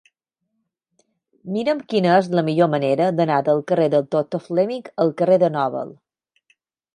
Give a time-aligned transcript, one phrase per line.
[1.57, 5.53] Mira'm quina és la millor manera d'anar del carrer del Doctor Fleming al carrer de
[5.59, 5.95] Nobel.